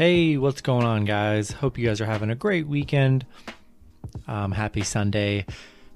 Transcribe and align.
Hey, 0.00 0.38
what's 0.38 0.62
going 0.62 0.86
on, 0.86 1.04
guys? 1.04 1.50
Hope 1.50 1.76
you 1.76 1.86
guys 1.86 2.00
are 2.00 2.06
having 2.06 2.30
a 2.30 2.34
great 2.34 2.66
weekend. 2.66 3.26
Um, 4.26 4.50
happy 4.50 4.80
Sunday. 4.80 5.44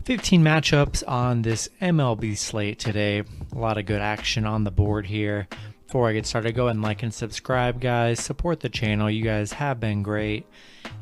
15 0.05 0.43
matchups 0.43 1.03
on 1.09 1.41
this 1.41 1.71
MLB 1.81 2.37
slate 2.37 2.79
today. 2.79 3.23
A 3.53 3.59
lot 3.59 3.79
of 3.79 3.87
good 3.87 4.03
action 4.03 4.45
on 4.45 4.65
the 4.65 4.71
board 4.71 5.07
here. 5.07 5.49
Before 5.87 6.07
I 6.07 6.13
get 6.13 6.27
started, 6.27 6.55
go 6.55 6.65
ahead 6.65 6.77
and 6.77 6.85
like 6.85 7.03
and 7.03 7.15
subscribe, 7.15 7.81
guys. 7.81 8.21
Support 8.21 8.61
the 8.61 8.69
channel. 8.69 9.11
You 9.11 9.25
guys 9.25 9.55
have 9.55 9.81
been 9.81 10.03
great. 10.03 10.45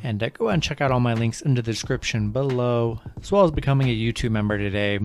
And 0.04 0.22
uh, 0.22 0.28
go 0.28 0.44
ahead 0.44 0.54
and 0.54 0.62
check 0.62 0.80
out 0.80 0.92
all 0.92 1.00
my 1.00 1.14
links 1.14 1.40
in 1.42 1.54
the 1.54 1.62
description 1.62 2.30
below, 2.30 3.00
as 3.20 3.32
well 3.32 3.44
as 3.44 3.50
becoming 3.50 3.88
a 3.88 3.98
YouTube 3.98 4.30
member 4.30 4.58
today. 4.58 5.00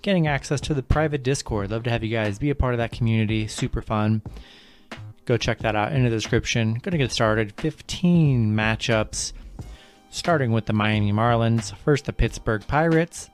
Getting 0.00 0.26
access 0.26 0.62
to 0.62 0.72
the 0.72 0.82
private 0.82 1.22
Discord. 1.22 1.70
Love 1.70 1.82
to 1.82 1.90
have 1.90 2.02
you 2.02 2.10
guys 2.10 2.38
be 2.38 2.48
a 2.48 2.54
part 2.54 2.72
of 2.72 2.78
that 2.78 2.92
community. 2.92 3.46
Super 3.48 3.82
fun. 3.82 4.22
Go 5.26 5.36
check 5.36 5.60
that 5.60 5.74
out 5.74 5.92
in 5.92 6.04
the 6.04 6.10
description. 6.10 6.74
Going 6.74 6.92
to 6.92 6.98
get 6.98 7.10
started. 7.10 7.52
15 7.56 8.54
matchups, 8.54 9.32
starting 10.10 10.52
with 10.52 10.66
the 10.66 10.72
Miami 10.72 11.12
Marlins. 11.12 11.74
First, 11.78 12.04
the 12.04 12.12
Pittsburgh 12.12 12.66
Pirates. 12.66 13.30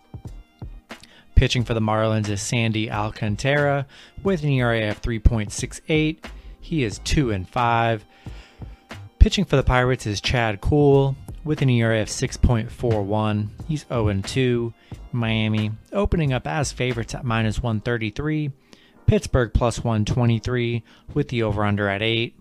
Pitching 1.34 1.64
for 1.64 1.74
the 1.74 1.80
Marlins 1.80 2.28
is 2.28 2.42
Sandy 2.42 2.90
Alcantara 2.90 3.86
with 4.22 4.42
an 4.44 4.50
ERA 4.50 4.90
of 4.90 5.00
3.68. 5.02 6.24
He 6.60 6.84
is 6.84 6.98
2 7.00 7.30
and 7.30 7.48
5. 7.48 8.04
Pitching 9.18 9.44
for 9.44 9.56
the 9.56 9.62
Pirates 9.62 10.06
is 10.06 10.20
Chad 10.20 10.60
Kuhl 10.60 11.16
with 11.42 11.62
an 11.62 11.70
ERA 11.70 12.02
of 12.02 12.08
6.41. 12.08 13.48
He's 13.66 13.86
0 13.88 14.08
and 14.08 14.24
2. 14.24 14.72
Miami 15.12 15.72
opening 15.92 16.32
up 16.32 16.46
as 16.46 16.72
favorites 16.72 17.14
at 17.14 17.24
minus 17.24 17.62
133. 17.62 18.52
Pittsburgh 19.10 19.52
plus 19.52 19.82
123 19.82 20.84
with 21.14 21.30
the 21.30 21.42
over 21.42 21.64
under 21.64 21.88
at 21.88 22.00
8. 22.00 22.32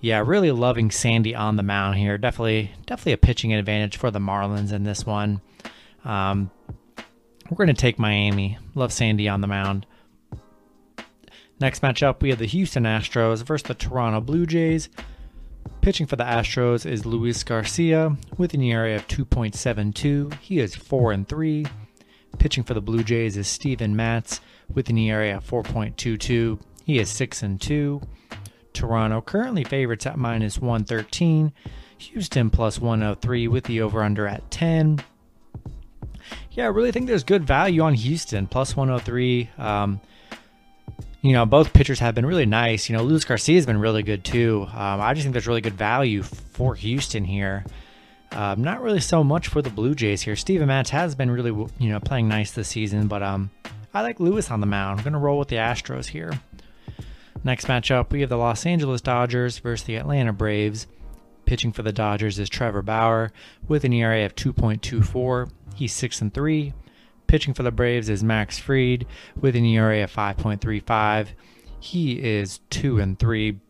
Yeah, 0.00 0.22
really 0.24 0.50
loving 0.50 0.90
Sandy 0.90 1.34
on 1.34 1.56
the 1.56 1.62
mound 1.62 1.98
here. 1.98 2.16
Definitely 2.16 2.70
definitely 2.86 3.12
a 3.12 3.18
pitching 3.18 3.52
advantage 3.52 3.98
for 3.98 4.10
the 4.10 4.18
Marlins 4.18 4.72
in 4.72 4.84
this 4.84 5.04
one. 5.04 5.42
Um, 6.02 6.50
we're 7.50 7.58
going 7.58 7.66
to 7.66 7.74
take 7.74 7.98
Miami. 7.98 8.56
Love 8.74 8.94
Sandy 8.94 9.28
on 9.28 9.42
the 9.42 9.46
mound. 9.46 9.84
Next 11.60 11.82
matchup, 11.82 12.22
we 12.22 12.30
have 12.30 12.38
the 12.38 12.46
Houston 12.46 12.84
Astros 12.84 13.42
versus 13.42 13.68
the 13.68 13.74
Toronto 13.74 14.22
Blue 14.22 14.46
Jays. 14.46 14.88
Pitching 15.82 16.06
for 16.06 16.16
the 16.16 16.24
Astros 16.24 16.90
is 16.90 17.04
Luis 17.04 17.44
Garcia 17.44 18.16
with 18.38 18.54
an 18.54 18.62
ERA 18.62 18.96
of 18.96 19.06
2.72. 19.08 20.32
He 20.40 20.60
is 20.60 20.74
4 20.74 21.12
and 21.12 21.28
3. 21.28 21.66
Pitching 22.38 22.64
for 22.64 22.74
the 22.74 22.80
Blue 22.80 23.02
Jays 23.02 23.36
is 23.36 23.48
Steven 23.48 23.96
Matz 23.96 24.40
with 24.72 24.88
an 24.88 24.98
ERA 24.98 25.36
of 25.36 25.46
4.22. 25.46 26.60
He 26.84 26.98
is 26.98 27.08
6 27.10 27.42
and 27.42 27.60
2. 27.60 28.00
Toronto 28.72 29.20
currently 29.20 29.64
favorites 29.64 30.06
at 30.06 30.18
minus 30.18 30.58
113. 30.58 31.52
Houston 31.98 32.50
plus 32.50 32.78
103 32.78 33.48
with 33.48 33.64
the 33.64 33.80
over 33.80 34.02
under 34.02 34.26
at 34.26 34.50
10. 34.50 35.02
Yeah, 36.52 36.64
I 36.64 36.68
really 36.68 36.92
think 36.92 37.06
there's 37.06 37.24
good 37.24 37.44
value 37.44 37.82
on 37.82 37.94
Houston 37.94 38.46
plus 38.46 38.76
103. 38.76 39.50
Um, 39.58 40.00
you 41.22 41.32
know, 41.32 41.46
both 41.46 41.72
pitchers 41.72 42.00
have 42.00 42.14
been 42.14 42.26
really 42.26 42.46
nice. 42.46 42.88
You 42.88 42.96
know, 42.96 43.02
Luis 43.02 43.24
Garcia 43.24 43.56
has 43.56 43.66
been 43.66 43.80
really 43.80 44.02
good 44.02 44.24
too. 44.24 44.66
Um, 44.68 45.00
I 45.00 45.14
just 45.14 45.24
think 45.24 45.32
there's 45.32 45.46
really 45.46 45.62
good 45.62 45.74
value 45.74 46.22
for 46.22 46.74
Houston 46.74 47.24
here. 47.24 47.64
Um, 48.34 48.62
not 48.62 48.82
really 48.82 49.00
so 49.00 49.22
much 49.22 49.46
for 49.46 49.62
the 49.62 49.70
Blue 49.70 49.94
Jays 49.94 50.22
here. 50.22 50.34
Steven 50.34 50.66
Matz 50.66 50.90
has 50.90 51.14
been 51.14 51.30
really, 51.30 51.50
you 51.78 51.88
know, 51.88 52.00
playing 52.00 52.26
nice 52.26 52.50
this 52.50 52.68
season, 52.68 53.06
but 53.06 53.22
um, 53.22 53.50
I 53.92 54.02
like 54.02 54.18
Luis 54.18 54.50
on 54.50 54.60
the 54.60 54.66
mound. 54.66 54.98
I'm 54.98 55.04
going 55.04 55.12
to 55.12 55.20
roll 55.20 55.38
with 55.38 55.48
the 55.48 55.56
Astros 55.56 56.06
here. 56.06 56.32
Next 57.44 57.66
matchup, 57.66 58.10
we 58.10 58.22
have 58.22 58.30
the 58.30 58.36
Los 58.36 58.66
Angeles 58.66 59.00
Dodgers 59.00 59.58
versus 59.58 59.86
the 59.86 59.96
Atlanta 59.96 60.32
Braves. 60.32 60.88
Pitching 61.44 61.72
for 61.72 61.82
the 61.82 61.92
Dodgers 61.92 62.38
is 62.38 62.48
Trevor 62.48 62.82
Bauer 62.82 63.30
with 63.68 63.84
an 63.84 63.92
ERA 63.92 64.24
of 64.24 64.34
2.24. 64.34 65.50
He's 65.76 65.92
6 65.92 66.22
and 66.22 66.34
3. 66.34 66.72
Pitching 67.26 67.54
for 67.54 67.62
the 67.62 67.70
Braves 67.70 68.08
is 68.08 68.24
Max 68.24 68.58
Fried 68.58 69.06
with 69.40 69.54
an 69.54 69.64
ERA 69.64 70.02
of 70.02 70.12
5.35. 70.12 71.28
He 71.78 72.14
is 72.14 72.60
2 72.70 72.98
and 72.98 73.18
3. 73.18 73.60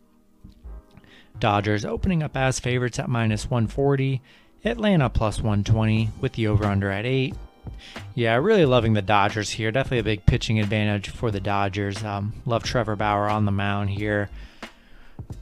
Dodgers 1.37 1.85
opening 1.85 2.23
up 2.23 2.35
as 2.35 2.59
favorites 2.59 2.97
at 2.97 3.09
minus 3.09 3.49
140. 3.49 4.21
Atlanta 4.65 5.09
plus 5.09 5.37
120 5.37 6.09
with 6.19 6.33
the 6.33 6.47
over 6.47 6.65
under 6.65 6.89
at 6.89 7.05
8. 7.05 7.35
Yeah, 8.15 8.35
really 8.35 8.65
loving 8.65 8.93
the 8.93 9.01
Dodgers 9.01 9.51
here. 9.51 9.71
Definitely 9.71 9.99
a 9.99 10.03
big 10.03 10.25
pitching 10.25 10.59
advantage 10.59 11.09
for 11.09 11.29
the 11.29 11.39
Dodgers. 11.39 12.03
Um, 12.03 12.33
love 12.45 12.63
Trevor 12.63 12.95
Bauer 12.95 13.29
on 13.29 13.45
the 13.45 13.51
mound 13.51 13.91
here. 13.91 14.29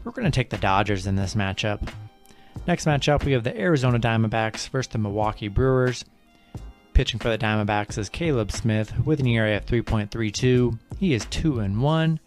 We're 0.04 0.12
going 0.12 0.30
to 0.30 0.32
take 0.32 0.50
the 0.50 0.58
Dodgers 0.58 1.08
in 1.08 1.16
this 1.16 1.36
matchup. 1.36 1.90
Next 2.68 2.86
matchup, 2.86 3.24
we 3.24 3.32
have 3.34 3.44
the 3.44 3.58
Arizona 3.58 4.00
Diamondbacks 4.00 4.70
versus 4.70 4.92
the 4.92 4.98
Milwaukee 4.98 5.48
Brewers. 5.48 6.04
Pitching 6.94 7.20
for 7.20 7.30
the 7.30 7.38
Diamondbacks 7.38 7.98
is 7.98 8.10
Caleb 8.10 8.52
Smith 8.52 8.94
with 9.06 9.20
an 9.20 9.28
ERA 9.28 9.58
of 9.58 9.66
3.32. 9.66 10.78
He 11.00 11.14
is 11.14 11.26
2 11.26 11.60
and 11.60 11.82
1. 11.82 12.20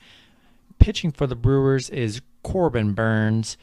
Pitching 0.78 1.12
for 1.12 1.26
the 1.26 1.36
Brewers 1.36 1.88
is 1.90 2.20
Corbin 2.42 2.92
Burnes 2.92 3.56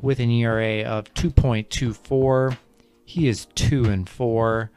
with 0.00 0.20
an 0.20 0.30
ERA 0.30 0.82
of 0.82 1.12
2.24. 1.14 2.56
He 3.10 3.26
is 3.26 3.46
2 3.56 3.86
and 3.86 4.08
4. 4.08 4.70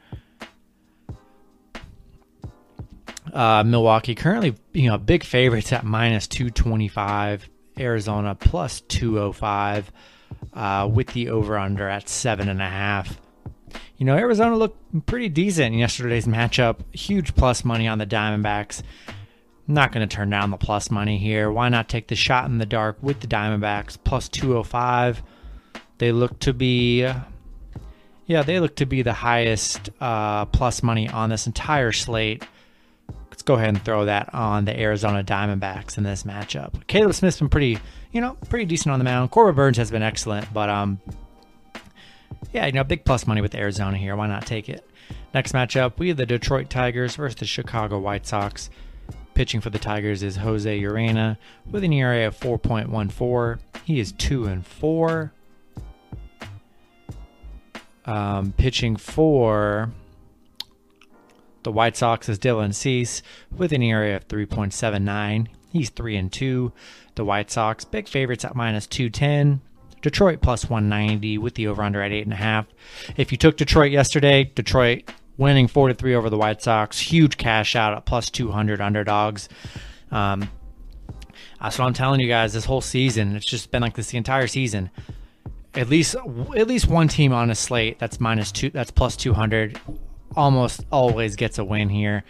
Uh, 3.32 3.62
Milwaukee 3.64 4.16
currently, 4.16 4.56
you 4.72 4.90
know, 4.90 4.98
big 4.98 5.22
favorites 5.22 5.72
at 5.72 5.84
minus 5.84 6.26
225. 6.26 7.48
Arizona 7.78 8.34
plus 8.34 8.80
205 8.80 9.92
uh, 10.52 10.90
with 10.92 11.12
the 11.12 11.28
over 11.28 11.56
under 11.56 11.88
at 11.88 12.08
seven 12.08 12.48
and 12.48 12.60
a 12.60 12.68
half. 12.68 13.20
You 13.98 14.06
know, 14.06 14.16
Arizona 14.16 14.56
looked 14.56 15.06
pretty 15.06 15.28
decent 15.28 15.72
in 15.72 15.78
yesterday's 15.78 16.26
matchup. 16.26 16.80
Huge 16.92 17.36
plus 17.36 17.64
money 17.64 17.86
on 17.86 17.98
the 17.98 18.06
Diamondbacks. 18.06 18.82
Not 19.68 19.92
going 19.92 20.06
to 20.06 20.12
turn 20.12 20.30
down 20.30 20.50
the 20.50 20.56
plus 20.56 20.90
money 20.90 21.18
here. 21.18 21.52
Why 21.52 21.68
not 21.68 21.88
take 21.88 22.08
the 22.08 22.16
shot 22.16 22.46
in 22.46 22.58
the 22.58 22.66
dark 22.66 22.98
with 23.00 23.20
the 23.20 23.28
Diamondbacks 23.28 23.96
plus 24.02 24.28
205? 24.28 25.22
They 25.98 26.10
look 26.10 26.40
to 26.40 26.52
be, 26.52 27.08
yeah, 28.26 28.42
they 28.42 28.60
look 28.60 28.76
to 28.76 28.86
be 28.86 29.02
the 29.02 29.12
highest 29.12 29.90
uh, 30.00 30.44
plus 30.46 30.82
money 30.82 31.08
on 31.08 31.30
this 31.30 31.46
entire 31.46 31.92
slate 31.92 32.44
let's 33.34 33.42
go 33.42 33.54
ahead 33.54 33.70
and 33.70 33.84
throw 33.84 34.04
that 34.04 34.32
on 34.32 34.64
the 34.64 34.78
Arizona 34.80 35.24
Diamondbacks 35.24 35.98
in 35.98 36.04
this 36.04 36.22
matchup. 36.22 36.86
Caleb 36.86 37.14
Smith's 37.14 37.40
been 37.40 37.48
pretty, 37.48 37.80
you 38.12 38.20
know, 38.20 38.34
pretty 38.48 38.64
decent 38.64 38.92
on 38.92 39.00
the 39.00 39.04
mound. 39.04 39.32
Corbin 39.32 39.56
Burnes 39.56 39.76
has 39.76 39.90
been 39.90 40.04
excellent, 40.04 40.54
but 40.54 40.68
um, 40.68 41.00
yeah, 42.52 42.64
you 42.66 42.70
know, 42.70 42.84
big 42.84 43.04
plus 43.04 43.26
money 43.26 43.40
with 43.40 43.56
Arizona 43.56 43.96
here. 43.96 44.14
Why 44.14 44.28
not 44.28 44.46
take 44.46 44.68
it? 44.68 44.88
Next 45.34 45.50
matchup, 45.50 45.98
we 45.98 46.06
have 46.08 46.16
the 46.16 46.26
Detroit 46.26 46.70
Tigers 46.70 47.16
versus 47.16 47.34
the 47.34 47.44
Chicago 47.44 47.98
White 47.98 48.24
Sox. 48.24 48.70
Pitching 49.34 49.60
for 49.60 49.70
the 49.70 49.80
Tigers 49.80 50.22
is 50.22 50.36
Jose 50.36 50.80
Urena 50.80 51.36
with 51.68 51.82
an 51.82 51.92
ERA 51.92 52.28
of 52.28 52.38
4.14. 52.38 53.58
He 53.84 53.98
is 53.98 54.12
2 54.12 54.44
and 54.44 54.64
4. 54.64 55.32
Um, 58.06 58.52
pitching 58.52 58.96
for 58.96 59.90
the 61.62 61.72
White 61.72 61.96
Sox 61.96 62.28
is 62.28 62.38
Dylan 62.38 62.74
Cease 62.74 63.22
with 63.50 63.72
an 63.72 63.82
ERA 63.82 64.14
of 64.14 64.28
3.79. 64.28 65.48
He's 65.72 65.90
3 65.90 66.16
and 66.16 66.32
2. 66.32 66.72
The 67.14 67.24
White 67.24 67.50
Sox, 67.50 67.84
big 67.84 68.06
favorites 68.06 68.44
at 68.44 68.54
minus 68.54 68.86
210. 68.86 69.60
Detroit 70.02 70.42
plus 70.42 70.68
190 70.68 71.38
with 71.38 71.54
the 71.54 71.66
over 71.66 71.82
under 71.82 72.02
at 72.02 72.12
8.5. 72.12 72.66
If 73.16 73.32
you 73.32 73.38
took 73.38 73.56
Detroit 73.56 73.90
yesterday, 73.90 74.44
Detroit 74.54 75.10
winning 75.38 75.66
4 75.66 75.88
to 75.88 75.94
3 75.94 76.14
over 76.14 76.28
the 76.28 76.36
White 76.36 76.62
Sox. 76.62 76.98
Huge 76.98 77.38
cash 77.38 77.74
out 77.74 77.94
at 77.94 78.04
plus 78.04 78.28
200 78.28 78.82
underdogs. 78.82 79.48
Um, 80.10 80.50
that's 81.60 81.78
what 81.78 81.86
I'm 81.86 81.94
telling 81.94 82.20
you 82.20 82.28
guys 82.28 82.52
this 82.52 82.66
whole 82.66 82.82
season. 82.82 83.34
It's 83.34 83.46
just 83.46 83.70
been 83.70 83.80
like 83.80 83.94
this 83.94 84.10
the 84.10 84.18
entire 84.18 84.46
season. 84.46 84.90
At 85.76 85.88
least 85.88 86.14
at 86.14 86.68
least 86.68 86.86
one 86.86 87.08
team 87.08 87.32
on 87.32 87.50
a 87.50 87.54
slate 87.54 87.98
that's 87.98 88.20
minus 88.20 88.52
two 88.52 88.70
that's 88.70 88.92
plus 88.92 89.16
200 89.16 89.80
almost 90.36 90.84
always 90.92 91.36
gets 91.36 91.58
a 91.58 91.64
win 91.64 91.88
here. 91.88 92.24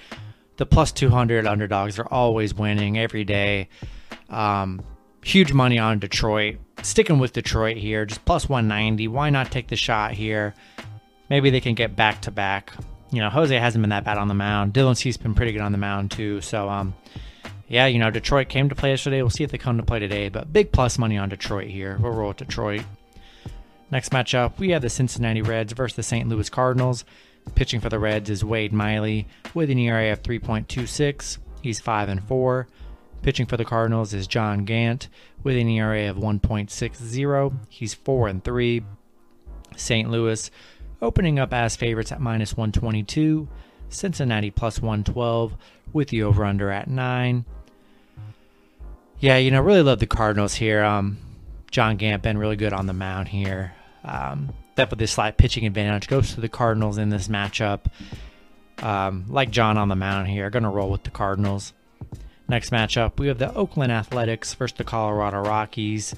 The 0.57 0.67
plus 0.67 0.93
200 0.93 1.47
underdogs 1.47 1.99
are 1.99 2.07
always 2.11 2.55
winning 2.55 2.99
every 2.99 3.25
day. 3.25 3.69
Um, 4.31 4.83
huge 5.25 5.53
money 5.53 5.79
on 5.79 5.99
Detroit. 5.99 6.57
Sticking 6.83 7.19
with 7.19 7.33
Detroit 7.33 7.77
here, 7.77 8.05
just 8.05 8.25
plus 8.25 8.49
190. 8.49 9.09
Why 9.09 9.31
not 9.31 9.51
take 9.51 9.69
the 9.69 9.77
shot 9.77 10.13
here? 10.13 10.55
Maybe 11.29 11.51
they 11.51 11.61
can 11.61 11.75
get 11.75 11.97
back 11.97 12.23
to 12.23 12.31
back. 12.31 12.73
You 13.11 13.21
know, 13.21 13.31
Jose 13.31 13.57
hasn't 13.57 13.83
been 13.83 13.91
that 13.91 14.05
bad 14.05 14.19
on 14.19 14.29
the 14.29 14.35
mound. 14.35 14.75
Dylan 14.75 14.97
Cease 14.97 15.17
been 15.17 15.35
pretty 15.35 15.53
good 15.53 15.61
on 15.61 15.73
the 15.73 15.79
mound 15.79 16.11
too. 16.11 16.41
So, 16.41 16.69
um, 16.69 16.95
yeah, 17.69 17.87
you 17.87 17.99
know, 17.99 18.11
Detroit 18.11 18.49
came 18.49 18.69
to 18.69 18.75
play 18.75 18.91
yesterday. 18.91 19.23
We'll 19.23 19.31
see 19.31 19.45
if 19.45 19.51
they 19.51 19.59
come 19.59 19.79
to 19.79 19.83
play 19.83 19.99
today. 19.99 20.29
But 20.29 20.53
big 20.53 20.73
plus 20.73 20.99
money 20.99 21.17
on 21.17 21.29
Detroit 21.29 21.69
here. 21.69 21.99
We'll 22.01 22.13
roll 22.13 22.29
with 22.29 22.39
Detroit. 22.39 22.83
Next 23.91 24.11
matchup, 24.11 24.59
we 24.59 24.71
have 24.71 24.83
the 24.83 24.91
Cincinnati 24.91 25.43
Reds 25.43 25.73
versus 25.73 25.97
the 25.97 26.03
St. 26.03 26.29
Louis 26.29 26.49
Cardinals. 26.49 27.05
Pitching 27.55 27.81
for 27.81 27.91
the 27.91 27.99
Reds 27.99 28.31
is 28.31 28.45
Wade 28.45 28.73
Miley 28.73 29.27
with 29.53 29.71
an 29.71 29.79
ERA 29.79 30.13
of 30.13 30.23
3.26. 30.23 31.39
He's 31.63 31.81
5 31.81 32.09
and 32.09 32.25
4. 32.25 32.67
Pitching 33.23 33.47
for 33.47 33.57
the 33.57 33.65
Cardinals 33.65 34.13
is 34.13 34.27
John 34.27 34.65
Gant 34.65 35.09
with 35.43 35.57
an 35.57 35.69
ERA 35.69 36.11
of 36.11 36.17
1.60. 36.17 37.55
He's 37.69 37.95
4 37.95 38.29
and 38.29 38.43
3. 38.43 38.83
St. 39.77 40.11
Louis 40.11 40.51
opening 41.03 41.39
up 41.39 41.53
as 41.53 41.77
favorites 41.77 42.13
at 42.13 42.21
minus 42.21 42.57
122. 42.57 43.49
Cincinnati 43.89 44.51
plus 44.51 44.81
112 44.81 45.57
with 45.93 46.09
the 46.09 46.23
over 46.23 46.45
under 46.45 46.71
at 46.71 46.89
9. 46.89 47.45
Yeah, 49.21 49.37
you 49.37 49.51
know, 49.51 49.61
really 49.61 49.83
love 49.83 50.01
the 50.01 50.07
Cardinals 50.07 50.55
here. 50.55 50.83
Um, 50.83 51.19
John 51.75 51.97
Gant 51.97 52.23
been 52.23 52.39
really 52.39 52.55
good 52.55 52.73
on 52.73 52.87
the 52.87 52.93
mound 52.93 53.27
here. 53.27 53.75
Um, 54.05 54.55
the 54.77 55.07
slight 55.09 55.37
pitching 55.37 55.67
advantage 55.67 56.07
goes 56.07 56.33
to 56.35 56.41
the 56.41 56.49
Cardinals 56.49 56.99
in 56.99 57.09
this 57.09 57.27
matchup. 57.27 57.87
Um, 58.79 59.25
like 59.27 59.51
John 59.51 59.77
on 59.77 59.89
the 59.89 59.97
mound 59.97 60.29
here, 60.29 60.51
going 60.51 60.63
to 60.63 60.69
roll 60.69 60.89
with 60.89 61.03
the 61.03 61.11
Cardinals. 61.11 61.73
Next 62.49 62.71
matchup, 62.71 63.19
we 63.19 63.27
have 63.27 63.39
the 63.39 63.53
Oakland 63.53 63.91
Athletics 63.91 64.55
versus 64.55 64.77
the 64.77 64.85
Colorado 64.85 65.41
Rockies. 65.41 66.15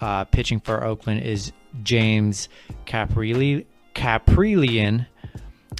Uh, 0.00 0.22
pitching 0.26 0.60
for 0.60 0.84
Oakland 0.84 1.22
is 1.22 1.50
James 1.82 2.48
Caprile, 2.86 3.66
Kaprielian 3.96 5.08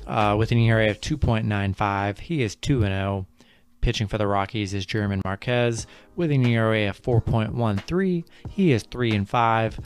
uh, 0.08 0.35
with 0.37 0.50
an 0.50 0.58
ERA 0.58 0.91
of 0.91 1.00
2.95. 1.00 2.19
He 2.19 2.43
is 2.43 2.56
2 2.56 2.81
0. 2.81 3.26
Pitching 3.81 4.08
for 4.08 4.19
the 4.19 4.26
Rockies 4.26 4.75
is 4.75 4.85
German 4.85 5.23
Marquez 5.25 5.87
with 6.20 6.31
an 6.31 6.44
ERA 6.44 6.87
of 6.90 7.00
4.13. 7.00 8.25
He 8.50 8.72
is 8.72 8.82
3 8.82 9.12
and 9.12 9.26
5. 9.28 9.81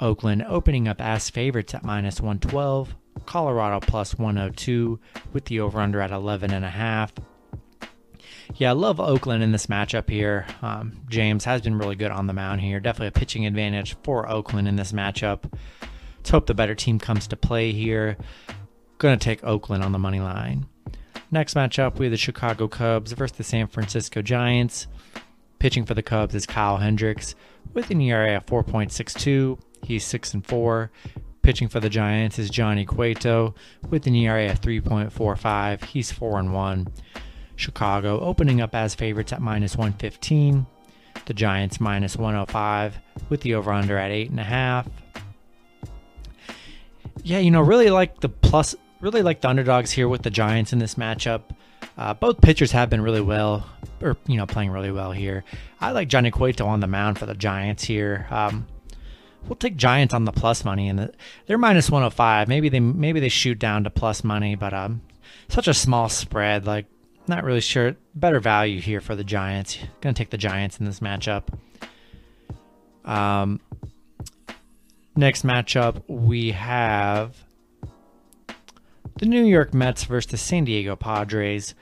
Oakland 0.00 0.44
opening 0.46 0.86
up 0.86 1.00
as 1.00 1.28
favorites 1.28 1.74
at 1.74 1.82
minus 1.82 2.20
112. 2.20 2.94
Colorado 3.26 3.80
plus 3.80 4.16
102 4.16 5.00
with 5.32 5.46
the 5.46 5.58
over 5.58 5.80
under 5.80 6.00
at 6.00 6.12
11.5. 6.12 7.10
Yeah, 8.54 8.70
I 8.70 8.72
love 8.74 9.00
Oakland 9.00 9.42
in 9.42 9.50
this 9.50 9.66
matchup 9.66 10.08
here. 10.08 10.46
Um, 10.62 11.00
James 11.08 11.44
has 11.44 11.60
been 11.60 11.76
really 11.76 11.96
good 11.96 12.12
on 12.12 12.28
the 12.28 12.32
mound 12.32 12.60
here. 12.60 12.78
Definitely 12.78 13.08
a 13.08 13.20
pitching 13.20 13.44
advantage 13.44 13.96
for 14.04 14.30
Oakland 14.30 14.68
in 14.68 14.76
this 14.76 14.92
matchup. 14.92 15.52
Let's 16.18 16.30
hope 16.30 16.46
the 16.46 16.54
better 16.54 16.76
team 16.76 17.00
comes 17.00 17.26
to 17.26 17.36
play 17.36 17.72
here. 17.72 18.16
Going 18.98 19.18
to 19.18 19.24
take 19.24 19.42
Oakland 19.42 19.82
on 19.82 19.90
the 19.90 19.98
money 19.98 20.20
line. 20.20 20.66
Next 21.32 21.54
matchup, 21.54 21.98
we 21.98 22.06
have 22.06 22.12
the 22.12 22.16
Chicago 22.16 22.68
Cubs 22.68 23.10
versus 23.10 23.36
the 23.36 23.42
San 23.44 23.66
Francisco 23.66 24.22
Giants. 24.22 24.86
Pitching 25.58 25.84
for 25.84 25.94
the 25.94 26.02
Cubs 26.02 26.34
is 26.34 26.46
Kyle 26.46 26.76
Hendricks 26.76 27.34
with 27.74 27.90
an 27.90 28.00
ERA 28.00 28.36
of 28.36 28.46
4.62. 28.46 29.58
He's 29.82 30.04
6 30.04 30.34
and 30.34 30.46
4. 30.46 30.90
Pitching 31.42 31.68
for 31.68 31.80
the 31.80 31.88
Giants 31.88 32.38
is 32.38 32.50
Johnny 32.50 32.84
Cueto 32.84 33.54
with 33.90 34.06
an 34.06 34.14
ERA 34.14 34.50
of 34.50 34.60
3.45. 34.60 35.84
He's 35.84 36.12
4 36.12 36.38
and 36.38 36.52
1. 36.52 36.88
Chicago 37.56 38.20
opening 38.20 38.60
up 38.60 38.74
as 38.74 38.94
favorites 38.94 39.32
at 39.32 39.42
minus 39.42 39.76
115. 39.76 40.66
The 41.26 41.34
Giants 41.34 41.80
minus 41.80 42.16
105 42.16 42.98
with 43.28 43.40
the 43.40 43.54
over 43.54 43.72
under 43.72 43.98
at 43.98 44.10
8.5. 44.10 44.86
Yeah, 47.24 47.38
you 47.38 47.50
know, 47.50 47.60
really 47.60 47.90
like 47.90 48.20
the 48.20 48.28
plus, 48.28 48.76
really 49.00 49.22
like 49.22 49.40
the 49.40 49.48
underdogs 49.48 49.90
here 49.90 50.08
with 50.08 50.22
the 50.22 50.30
Giants 50.30 50.72
in 50.72 50.78
this 50.78 50.94
matchup. 50.94 51.42
Uh, 51.98 52.14
both 52.14 52.40
pitchers 52.40 52.70
have 52.70 52.88
been 52.88 53.00
really 53.00 53.20
well, 53.20 53.68
or 54.00 54.16
you 54.28 54.36
know, 54.36 54.46
playing 54.46 54.70
really 54.70 54.92
well 54.92 55.10
here. 55.10 55.42
I 55.80 55.90
like 55.90 56.06
Johnny 56.06 56.30
Cueto 56.30 56.64
on 56.64 56.78
the 56.78 56.86
mound 56.86 57.18
for 57.18 57.26
the 57.26 57.34
Giants 57.34 57.82
here. 57.82 58.28
Um, 58.30 58.68
we'll 59.48 59.56
take 59.56 59.76
Giants 59.76 60.14
on 60.14 60.24
the 60.24 60.30
plus 60.30 60.64
money, 60.64 60.88
and 60.88 60.96
the, 60.96 61.12
they're 61.46 61.58
minus 61.58 61.90
105. 61.90 62.46
Maybe 62.46 62.68
they 62.68 62.78
maybe 62.78 63.18
they 63.18 63.28
shoot 63.28 63.58
down 63.58 63.82
to 63.82 63.90
plus 63.90 64.22
money, 64.22 64.54
but 64.54 64.72
um, 64.72 65.02
such 65.48 65.66
a 65.66 65.74
small 65.74 66.08
spread. 66.08 66.66
Like, 66.66 66.86
not 67.26 67.42
really 67.42 67.60
sure. 67.60 67.96
Better 68.14 68.38
value 68.38 68.80
here 68.80 69.00
for 69.00 69.16
the 69.16 69.24
Giants. 69.24 69.78
Gonna 70.00 70.14
take 70.14 70.30
the 70.30 70.38
Giants 70.38 70.78
in 70.78 70.86
this 70.86 71.00
matchup. 71.00 71.48
Um, 73.04 73.60
next 75.16 75.44
matchup 75.44 76.02
we 76.06 76.52
have 76.52 77.34
the 79.18 79.26
New 79.26 79.44
York 79.44 79.74
Mets 79.74 80.04
versus 80.04 80.30
the 80.30 80.36
San 80.36 80.64
Diego 80.64 80.94
Padres. 80.94 81.74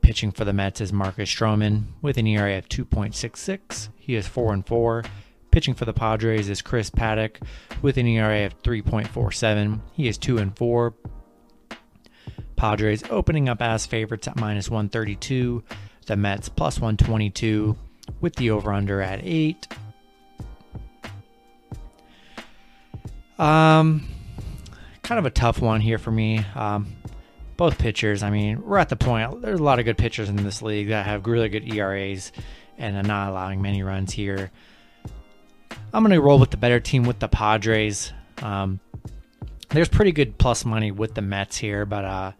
Pitching 0.00 0.32
for 0.32 0.46
the 0.46 0.54
Mets 0.54 0.80
is 0.80 0.92
Marcus 0.92 1.28
Stroman 1.28 1.84
with 2.00 2.16
an 2.16 2.26
ERA 2.26 2.56
of 2.56 2.68
2.66. 2.68 3.90
He 3.96 4.14
is 4.14 4.26
4 4.26 4.54
and 4.54 4.66
4. 4.66 5.04
Pitching 5.50 5.74
for 5.74 5.84
the 5.84 5.92
Padres 5.92 6.48
is 6.48 6.62
Chris 6.62 6.88
Paddack 6.88 7.42
with 7.82 7.98
an 7.98 8.06
ERA 8.06 8.46
of 8.46 8.60
3.47. 8.62 9.80
He 9.92 10.08
is 10.08 10.16
2 10.16 10.38
and 10.38 10.56
4. 10.56 10.94
Padres 12.56 13.02
opening 13.10 13.48
up 13.48 13.60
as 13.60 13.84
favorites 13.84 14.26
at 14.26 14.40
minus 14.40 14.70
132. 14.70 15.62
The 16.06 16.16
Mets 16.16 16.48
plus 16.48 16.80
122 16.80 17.76
with 18.20 18.34
the 18.36 18.50
over 18.50 18.72
under 18.72 19.02
at 19.02 19.20
8. 19.22 19.68
Um 23.38 24.08
kind 25.10 25.18
of 25.18 25.26
a 25.26 25.30
tough 25.30 25.60
one 25.60 25.80
here 25.80 25.98
for 25.98 26.12
me. 26.12 26.38
Um, 26.54 26.86
both 27.56 27.78
pitchers, 27.78 28.22
I 28.22 28.30
mean, 28.30 28.62
we're 28.62 28.78
at 28.78 28.90
the 28.90 28.94
point, 28.94 29.42
there's 29.42 29.58
a 29.58 29.62
lot 29.62 29.80
of 29.80 29.84
good 29.84 29.98
pitchers 29.98 30.28
in 30.28 30.36
this 30.36 30.62
league 30.62 30.90
that 30.90 31.04
have 31.04 31.26
really 31.26 31.48
good 31.48 31.68
ERAs 31.74 32.30
and 32.78 32.96
are 32.96 33.02
not 33.02 33.28
allowing 33.28 33.60
many 33.60 33.82
runs 33.82 34.12
here. 34.12 34.52
I'm 35.92 36.04
going 36.04 36.12
to 36.12 36.20
roll 36.20 36.38
with 36.38 36.52
the 36.52 36.56
better 36.56 36.78
team 36.78 37.02
with 37.02 37.18
the 37.18 37.26
Padres. 37.26 38.12
Um, 38.40 38.78
there's 39.70 39.88
pretty 39.88 40.12
good 40.12 40.38
plus 40.38 40.64
money 40.64 40.92
with 40.92 41.16
the 41.16 41.22
Mets 41.22 41.56
here, 41.56 41.84
but 41.84 42.04
uh, 42.04 42.32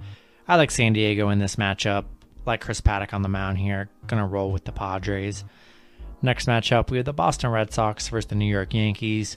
I 0.46 0.54
like 0.54 0.70
San 0.70 0.92
Diego 0.92 1.30
in 1.30 1.40
this 1.40 1.56
matchup. 1.56 2.04
Like 2.46 2.60
Chris 2.60 2.80
Paddack 2.80 3.12
on 3.12 3.22
the 3.22 3.28
mound 3.28 3.58
here. 3.58 3.88
Going 4.06 4.22
to 4.22 4.28
roll 4.28 4.52
with 4.52 4.64
the 4.64 4.70
Padres. 4.70 5.42
Next 6.22 6.46
matchup, 6.46 6.88
we 6.88 6.98
have 6.98 7.06
the 7.06 7.12
Boston 7.12 7.50
Red 7.50 7.72
Sox 7.72 8.06
versus 8.06 8.28
the 8.28 8.36
New 8.36 8.46
York 8.46 8.72
Yankees. 8.74 9.36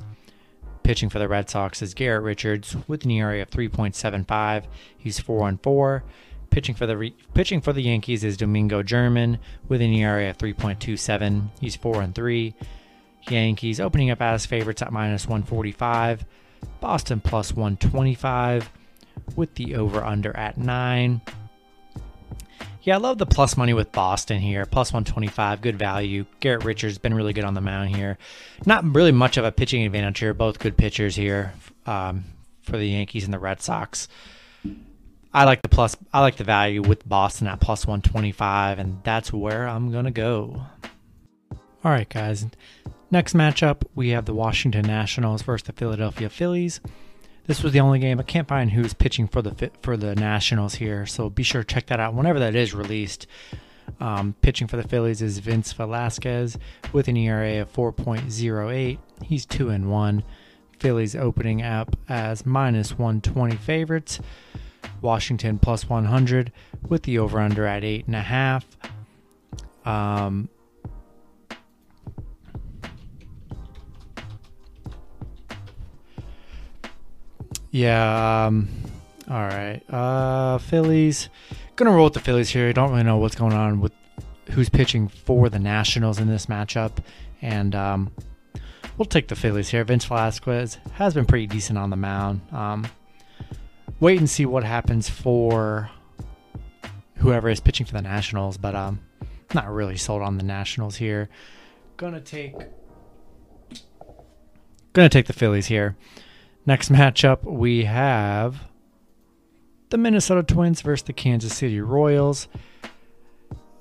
Pitching 0.84 1.10
for 1.10 1.20
the 1.20 1.30
Red 1.30 1.50
Sox 1.50 1.82
is 1.82 1.94
Garrett 1.94 2.24
Richards 2.24 2.76
with 2.88 3.06
an 3.06 3.12
ERA 3.12 3.42
of 3.42 3.50
3.75. 3.50 4.66
He's 4.98 5.20
4 5.20 5.44
on 5.46 5.58
4. 5.60 6.04
Pitching 6.50 6.76
for 6.76 6.86
the 6.86 6.98
re- 6.98 7.16
pitching 7.34 7.62
for 7.62 7.72
the 7.72 7.82
Yankees 7.82 8.24
is 8.24 8.36
Domingo 8.36 8.84
German 8.84 9.40
with 9.70 9.82
an 9.82 9.94
ERA 9.94 10.30
of 10.30 10.38
3.27. 10.38 11.50
He's 11.62 11.78
4 11.78 12.02
and 12.02 12.14
3. 12.14 12.54
Yankees 13.30 13.80
opening 13.80 14.12
up 14.12 14.22
as 14.22 14.46
favorites 14.46 14.82
at 14.82 14.92
minus 14.92 15.26
145. 15.26 16.26
Boston 16.82 17.22
plus 17.22 17.54
125 17.54 18.70
with 19.38 19.56
the 19.56 19.76
over 19.76 20.04
under 20.04 20.36
at 20.36 20.58
9. 20.58 21.22
Yeah, 22.84 22.96
I 22.96 23.00
love 23.00 23.18
the 23.18 23.26
plus 23.26 23.56
money 23.56 23.74
with 23.74 23.94
Boston 23.94 24.42
here. 24.42 24.66
Plus 24.66 24.92
125, 24.92 25.62
good 25.62 25.80
value. 25.80 26.26
Garrett 26.42 26.66
Richards 26.66 26.98
been 26.98 27.14
really 27.14 27.32
good 27.32 27.46
on 27.46 27.54
the 27.54 27.62
mound 27.62 27.96
here. 27.96 28.18
Not 28.66 28.84
really 28.94 29.14
much 29.14 29.38
of 29.38 29.46
a 29.46 29.54
pitching 29.54 29.86
advantage 29.86 30.20
here. 30.20 30.34
Both 30.34 30.60
good 30.60 30.76
pitchers 30.76 31.16
here 31.16 31.54
um, 31.86 32.26
for 32.62 32.78
the 32.78 32.86
Yankees 32.86 33.24
and 33.24 33.34
the 33.34 33.40
Red 33.40 33.62
Sox. 33.62 34.10
I 35.34 35.46
like 35.46 35.62
the 35.62 35.70
plus. 35.70 35.96
I 36.14 36.20
like 36.20 36.36
the 36.36 36.44
value 36.44 36.82
with 36.82 37.08
Boston 37.08 37.48
at 37.48 37.62
plus 37.62 37.88
125, 37.88 38.80
and 38.80 39.00
that's 39.04 39.32
where 39.32 39.66
I'm 39.68 39.92
gonna 39.92 40.12
go. 40.12 40.64
All 41.84 41.92
right, 41.92 42.08
guys. 42.08 42.46
Next 43.10 43.34
matchup, 43.34 43.84
we 43.96 44.10
have 44.10 44.26
the 44.26 44.34
Washington 44.34 44.86
Nationals 44.86 45.42
versus 45.42 45.66
the 45.66 45.74
Philadelphia 45.74 46.30
Phillies. 46.30 46.82
This 47.46 47.62
was 47.62 47.74
the 47.74 47.82
only 47.82 48.00
game. 48.00 48.20
I 48.20 48.24
can't 48.24 48.48
find 48.48 48.72
who's 48.72 48.94
pitching 48.94 49.28
for 49.28 49.42
the 49.42 49.72
for 49.82 49.98
the 49.98 50.16
Nationals 50.16 50.76
here, 50.76 51.06
so 51.06 51.30
be 51.30 51.44
sure 51.44 51.64
to 51.64 51.74
check 51.74 51.88
that 51.88 52.00
out 52.00 52.14
whenever 52.14 52.40
that 52.40 52.56
is 52.56 52.74
released. 52.74 53.28
Um, 54.00 54.36
pitching 54.42 54.68
for 54.68 54.78
the 54.78 54.88
Phillies 54.88 55.22
is 55.22 55.40
Vince 55.40 55.74
Velasquez 55.74 56.58
with 56.94 57.08
an 57.08 57.18
ERA 57.18 57.62
of 57.62 57.74
4.08. 57.74 58.98
He's 59.24 59.46
two 59.46 59.70
and 59.70 59.92
one. 59.92 60.24
Phillies 60.80 61.16
opening 61.16 61.62
up 61.62 61.96
as 62.10 62.46
minus 62.46 62.98
120 62.98 63.56
favorites. 63.58 64.20
Washington 65.02 65.60
plus 65.60 65.90
100 65.90 66.52
with 66.88 67.04
the 67.04 67.20
over 67.20 67.40
under 67.40 67.66
at 67.66 67.84
eight 67.84 68.06
and 68.06 68.16
a 68.16 68.22
half. 68.22 68.66
Um, 69.86 70.50
Yeah. 77.74 78.46
Um, 78.46 78.70
all 79.28 79.42
right. 79.42 79.82
Uh, 79.90 80.60
Phillies. 80.60 81.30
Gonna 81.76 81.90
roll 81.90 82.04
with 82.04 82.14
the 82.14 82.20
Phillies 82.20 82.52
here. 82.52 82.70
I 82.70 82.72
don't 82.72 82.92
really 82.92 83.02
know 83.02 83.18
what's 83.18 83.34
going 83.34 83.54
on 83.54 83.82
with 83.82 83.92
who's 84.52 84.70
pitching 84.70 85.08
for 85.08 85.50
the 85.50 85.58
Nationals 85.58 86.20
in 86.20 86.28
this 86.28 86.46
matchup, 86.46 86.92
and 87.42 87.74
um, 87.74 88.12
we'll 88.96 89.08
take 89.08 89.28
the 89.28 89.36
Phillies 89.36 89.70
here. 89.70 89.84
Vince 89.84 90.06
Velasquez 90.06 90.78
has 90.94 91.16
been 91.16 91.26
pretty 91.26 91.48
decent 91.48 91.80
on 91.80 91.90
the 91.90 91.96
mound. 91.96 92.42
Um, 92.52 92.86
wait 94.00 94.20
and 94.20 94.30
see 94.30 94.46
what 94.46 94.64
happens 94.64 95.10
for 95.10 95.90
whoever 97.18 97.50
is 97.50 97.60
pitching 97.60 97.88
for 97.88 97.94
the 97.94 98.04
Nationals, 98.04 98.56
but 98.56 98.76
um, 98.76 99.00
not 99.56 99.68
really 99.68 99.98
sold 99.98 100.22
on 100.22 100.38
the 100.38 100.44
Nationals 100.44 100.98
here. 100.98 101.28
Gonna 101.98 102.22
take. 102.22 102.54
Gonna 104.94 105.10
take 105.10 105.26
the 105.26 105.34
Phillies 105.34 105.66
here. 105.66 105.96
Next 106.66 106.90
matchup, 106.92 107.44
we 107.44 107.84
have 107.86 108.64
the 109.90 109.98
Minnesota 109.98 110.44
Twins 110.44 110.82
versus 110.82 111.04
the 111.04 111.14
Kansas 111.14 111.54
City 111.54 111.82
Royals. 111.82 112.48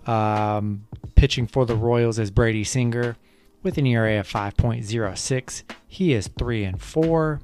Um, 0.06 0.86
pitching 1.14 1.46
for 1.46 1.64
the 1.64 1.76
Royals 1.76 2.18
is 2.18 2.32
Brady 2.32 2.64
Singer 2.64 3.16
with 3.62 3.78
an 3.78 3.86
ERA 3.86 4.18
of 4.18 4.28
5.06. 4.28 5.62
He 5.86 6.12
is 6.12 6.28
3 6.36 6.64
and 6.64 6.82
4. 6.82 7.40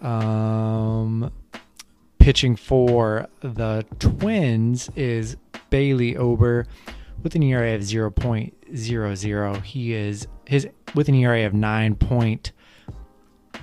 Um, 0.00 1.30
pitching 2.18 2.56
for 2.56 3.28
the 3.42 3.84
Twins 3.98 4.88
is 4.96 5.36
Bailey 5.68 6.16
Ober 6.16 6.64
with 7.22 7.34
an 7.34 7.42
ERA 7.42 7.74
of 7.74 7.82
0.00. 7.82 9.62
He 9.62 9.92
is 9.92 10.26
his 10.46 10.68
with 10.94 11.08
an 11.08 11.14
ERA 11.14 11.46
of 11.46 11.54
9. 11.54 11.94
Point, 11.96 12.52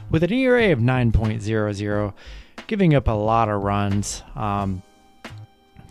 with 0.10 0.24
an 0.24 0.32
ERA 0.34 0.72
of 0.72 0.80
9.00, 0.80 2.14
giving 2.68 2.96
up 2.96 3.08
a 3.08 3.12
lot 3.12 3.50
of 3.50 3.62
runs. 3.62 4.24
Um, 4.36 4.84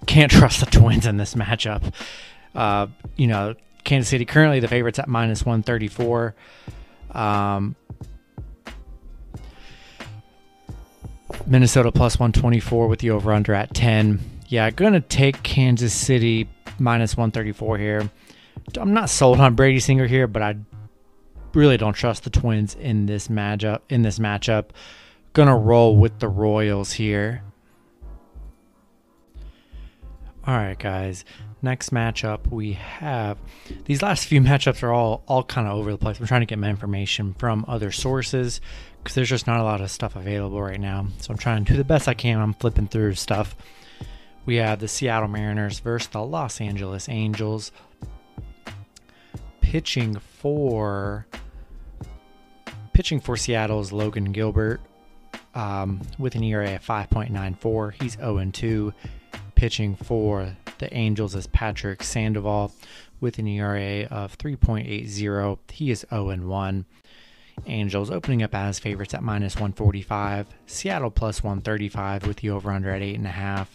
can't 0.06 0.30
trust 0.32 0.60
the 0.60 0.66
Twins 0.66 1.06
in 1.06 1.16
this 1.16 1.34
matchup. 1.34 1.92
Uh, 2.54 2.86
you 3.16 3.26
know, 3.26 3.54
Kansas 3.84 4.08
City 4.08 4.24
currently 4.24 4.60
the 4.60 4.68
favorites 4.68 4.98
at 4.98 5.08
minus 5.08 5.44
134. 5.44 6.34
Um, 7.12 7.76
Minnesota 11.46 11.92
plus 11.92 12.18
124 12.18 12.88
with 12.88 13.00
the 13.00 13.10
over 13.10 13.32
under 13.32 13.54
at 13.54 13.74
10. 13.74 14.20
Yeah, 14.48 14.70
gonna 14.70 15.00
take 15.00 15.42
Kansas 15.42 15.92
City 15.92 16.48
minus 16.78 17.16
134 17.16 17.78
here. 17.78 18.10
I'm 18.78 18.92
not 18.92 19.10
sold 19.10 19.40
on 19.40 19.54
Brady 19.54 19.80
Singer 19.80 20.06
here, 20.06 20.26
but 20.26 20.42
I 20.42 20.56
really 21.56 21.76
don't 21.76 21.94
trust 21.94 22.24
the 22.24 22.30
Twins 22.30 22.74
in 22.74 23.06
this 23.06 23.28
matchup. 23.28 23.80
In 23.88 24.02
this 24.02 24.18
matchup, 24.18 24.66
gonna 25.32 25.56
roll 25.56 25.96
with 25.96 26.18
the 26.18 26.28
Royals 26.28 26.92
here. 26.92 27.42
All 30.46 30.56
right, 30.56 30.78
guys. 30.78 31.24
Next 31.62 31.90
matchup 31.90 32.46
we 32.52 32.74
have 32.74 33.38
these 33.86 34.02
last 34.02 34.26
few 34.26 34.40
matchups 34.42 34.82
are 34.82 34.92
all 34.92 35.24
all 35.26 35.42
kind 35.42 35.66
of 35.66 35.76
over 35.76 35.90
the 35.90 35.98
place. 35.98 36.20
I'm 36.20 36.26
trying 36.26 36.42
to 36.42 36.46
get 36.46 36.58
my 36.58 36.68
information 36.68 37.34
from 37.34 37.64
other 37.66 37.90
sources 37.90 38.60
because 38.98 39.14
there's 39.14 39.28
just 39.28 39.46
not 39.46 39.58
a 39.58 39.64
lot 39.64 39.80
of 39.80 39.90
stuff 39.90 40.14
available 40.14 40.62
right 40.62 40.78
now. 40.78 41.08
So 41.18 41.32
I'm 41.32 41.38
trying 41.38 41.64
to 41.64 41.72
do 41.72 41.76
the 41.76 41.84
best 41.84 42.06
I 42.06 42.14
can. 42.14 42.38
I'm 42.38 42.54
flipping 42.54 42.86
through 42.86 43.14
stuff. 43.14 43.56
We 44.44 44.56
have 44.56 44.78
the 44.78 44.86
Seattle 44.86 45.28
Mariners 45.28 45.80
versus 45.80 46.08
the 46.08 46.22
Los 46.22 46.60
Angeles 46.60 47.08
Angels. 47.08 47.72
Pitching 49.60 50.20
for 50.20 51.26
pitching 52.96 53.20
for 53.20 53.36
Seattle 53.36 53.78
is 53.78 53.92
Logan 53.92 54.32
Gilbert 54.32 54.80
um, 55.54 56.00
with 56.18 56.34
an 56.34 56.42
ERA 56.42 56.76
of 56.76 56.86
5.94. 56.86 57.92
He's 58.00 58.14
0 58.14 58.50
2. 58.50 58.94
Pitching 59.54 59.96
for 59.96 60.56
the 60.78 60.92
Angels 60.94 61.34
is 61.34 61.46
Patrick 61.46 62.02
Sandoval 62.02 62.72
with 63.20 63.38
an 63.38 63.48
ERA 63.48 64.06
of 64.06 64.38
3.80. 64.38 65.58
He 65.70 65.90
is 65.90 66.06
0 66.08 66.38
1. 66.38 66.86
Angels 67.66 68.10
opening 68.10 68.42
up 68.42 68.54
as 68.54 68.78
favorites 68.78 69.12
at 69.12 69.22
minus 69.22 69.56
145. 69.56 70.46
Seattle 70.64 71.10
plus 71.10 71.44
135 71.44 72.26
with 72.26 72.38
the 72.38 72.48
over 72.48 72.70
under 72.70 72.88
at 72.88 73.02
8.5. 73.02 73.66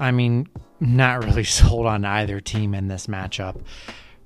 I 0.00 0.10
mean, 0.10 0.48
not 0.80 1.22
really 1.24 1.44
sold 1.44 1.86
on 1.86 2.04
either 2.04 2.40
team 2.40 2.74
in 2.74 2.88
this 2.88 3.06
matchup. 3.06 3.64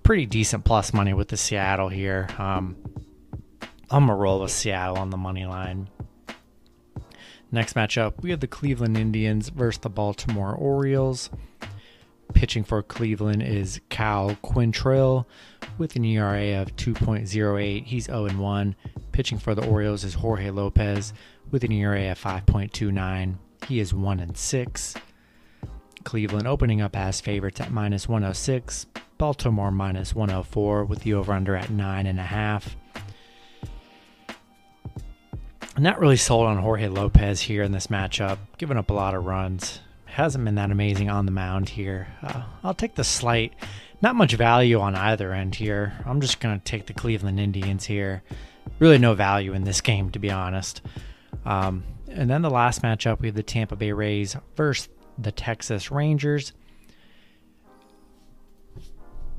Pretty 0.02 0.24
decent 0.24 0.64
plus 0.64 0.94
money 0.94 1.12
with 1.12 1.28
the 1.28 1.36
Seattle 1.36 1.90
here. 1.90 2.28
Um, 2.38 2.74
I'm 3.90 4.06
to 4.06 4.14
roll 4.14 4.40
with 4.40 4.50
Seattle 4.50 4.98
on 4.98 5.10
the 5.10 5.16
money 5.16 5.46
line. 5.46 5.88
Next 7.50 7.74
matchup, 7.74 8.20
we 8.22 8.30
have 8.30 8.40
the 8.40 8.46
Cleveland 8.46 8.98
Indians 8.98 9.48
versus 9.48 9.80
the 9.80 9.88
Baltimore 9.88 10.52
Orioles. 10.52 11.30
Pitching 12.34 12.64
for 12.64 12.82
Cleveland 12.82 13.42
is 13.42 13.80
Cal 13.88 14.36
Quantrill 14.42 15.24
with 15.78 15.96
an 15.96 16.04
ERA 16.04 16.60
of 16.60 16.76
2.08. 16.76 17.84
He's 17.86 18.04
0 18.04 18.28
1. 18.28 18.76
Pitching 19.12 19.38
for 19.38 19.54
the 19.54 19.66
Orioles 19.66 20.04
is 20.04 20.14
Jorge 20.14 20.50
Lopez 20.50 21.14
with 21.50 21.64
an 21.64 21.72
ERA 21.72 22.12
of 22.12 22.22
5.29. 22.22 23.36
He 23.66 23.80
is 23.80 23.94
1 23.94 24.34
6. 24.34 24.94
Cleveland 26.04 26.46
opening 26.46 26.82
up 26.82 26.94
as 26.94 27.22
favorites 27.22 27.60
at 27.62 27.72
minus 27.72 28.06
106. 28.06 28.84
Baltimore 29.16 29.70
minus 29.70 30.14
104 30.14 30.84
with 30.84 31.00
the 31.00 31.14
over 31.14 31.32
under 31.32 31.56
at 31.56 31.68
9.5. 31.68 32.74
Not 35.78 36.00
really 36.00 36.16
sold 36.16 36.46
on 36.46 36.58
Jorge 36.58 36.88
Lopez 36.88 37.40
here 37.40 37.62
in 37.62 37.70
this 37.70 37.86
matchup, 37.86 38.38
giving 38.58 38.76
up 38.76 38.90
a 38.90 38.94
lot 38.94 39.14
of 39.14 39.24
runs. 39.24 39.78
Hasn't 40.06 40.44
been 40.44 40.56
that 40.56 40.72
amazing 40.72 41.08
on 41.08 41.24
the 41.24 41.30
mound 41.30 41.68
here. 41.68 42.08
Uh, 42.20 42.42
I'll 42.64 42.74
take 42.74 42.96
the 42.96 43.04
slight, 43.04 43.52
not 44.02 44.16
much 44.16 44.34
value 44.34 44.80
on 44.80 44.96
either 44.96 45.32
end 45.32 45.54
here. 45.54 45.92
I'm 46.04 46.20
just 46.20 46.40
going 46.40 46.58
to 46.58 46.64
take 46.64 46.86
the 46.86 46.94
Cleveland 46.94 47.38
Indians 47.38 47.86
here. 47.86 48.24
Really 48.80 48.98
no 48.98 49.14
value 49.14 49.52
in 49.52 49.62
this 49.62 49.80
game, 49.80 50.10
to 50.10 50.18
be 50.18 50.32
honest. 50.32 50.82
Um, 51.44 51.84
and 52.08 52.28
then 52.28 52.42
the 52.42 52.50
last 52.50 52.82
matchup, 52.82 53.20
we 53.20 53.28
have 53.28 53.36
the 53.36 53.44
Tampa 53.44 53.76
Bay 53.76 53.92
Rays 53.92 54.36
versus 54.56 54.88
the 55.16 55.30
Texas 55.30 55.92
Rangers. 55.92 56.54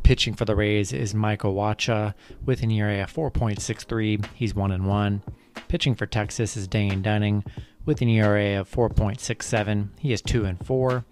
Pitching 0.04 0.36
for 0.36 0.46
the 0.46 0.56
Rays 0.56 0.94
is 0.94 1.14
Michael 1.14 1.54
Wacha 1.54 2.14
with 2.46 2.64
an 2.64 2.72
ERA 2.72 3.04
of 3.04 3.14
4.63. 3.14 4.26
He's 4.36 4.56
1 4.56 4.72
and 4.72 4.88
1. 4.88 5.22
Pitching 5.70 5.94
for 5.94 6.08
Texas 6.08 6.58
is 6.58 6.68
Dane 6.68 7.04
Dunning 7.04 7.44
with 7.86 8.02
an 8.02 8.10
ERA 8.10 8.60
of 8.60 8.70
4.67. 8.70 9.90
He 10.00 10.12
is 10.12 10.20
2 10.20 10.44
and 10.44 10.66
4. 10.66 11.06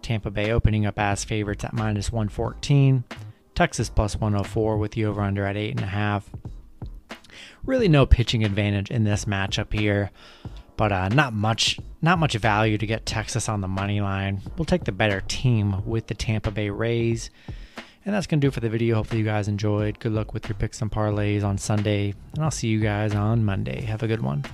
Tampa 0.00 0.30
Bay 0.30 0.52
opening 0.52 0.86
up 0.86 0.96
as 0.96 1.24
favorites 1.24 1.64
at 1.64 1.72
minus 1.72 2.12
114. 2.12 3.02
Texas 3.56 3.90
plus 3.90 4.14
104 4.14 4.78
with 4.78 4.92
the 4.92 5.04
over 5.04 5.20
under 5.20 5.44
at 5.44 5.56
8.5. 5.56 6.22
Really 7.64 7.88
no 7.88 8.06
pitching 8.06 8.44
advantage 8.44 8.92
in 8.92 9.02
this 9.02 9.24
matchup 9.24 9.72
here, 9.72 10.12
but 10.76 10.92
uh, 10.92 11.08
not 11.08 11.34
much 11.34 11.80
not 12.00 12.20
much 12.20 12.34
value 12.34 12.78
to 12.78 12.86
get 12.86 13.04
Texas 13.04 13.48
on 13.48 13.60
the 13.60 13.68
money 13.68 14.00
line. 14.00 14.40
We'll 14.56 14.66
take 14.66 14.84
the 14.84 14.92
better 14.92 15.20
team 15.20 15.84
with 15.84 16.06
the 16.06 16.14
Tampa 16.14 16.52
Bay 16.52 16.70
Rays. 16.70 17.28
And 18.04 18.14
that's 18.14 18.26
going 18.26 18.40
to 18.40 18.46
do 18.46 18.50
for 18.50 18.60
the 18.60 18.70
video. 18.70 18.96
Hopefully, 18.96 19.20
you 19.20 19.26
guys 19.26 19.46
enjoyed. 19.46 19.98
Good 19.98 20.12
luck 20.12 20.32
with 20.32 20.48
your 20.48 20.56
picks 20.56 20.80
and 20.80 20.90
parlays 20.90 21.44
on 21.44 21.58
Sunday. 21.58 22.14
And 22.34 22.44
I'll 22.44 22.50
see 22.50 22.68
you 22.68 22.80
guys 22.80 23.14
on 23.14 23.44
Monday. 23.44 23.82
Have 23.82 24.02
a 24.02 24.06
good 24.06 24.22
one. 24.22 24.44